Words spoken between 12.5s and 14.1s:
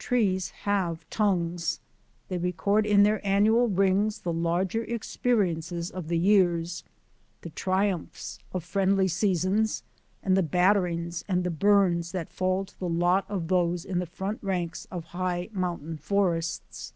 to the lot of those in the